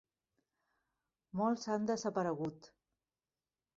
[1.41, 2.71] Molts han desaparegut.